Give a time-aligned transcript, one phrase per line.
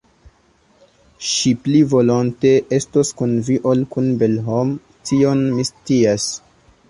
[1.31, 4.71] Ŝi pli volonte estos kun Vi ol kun Belhom,
[5.11, 6.29] tion mi scias.